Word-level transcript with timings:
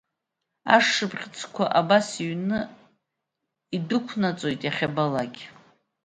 Ашшыԥхьыӡқәа 0.75 1.65
абас 1.79 2.07
иҩны, 2.23 2.59
идәықәнаҵоит 3.75 4.61
иахьабалак. 4.63 5.35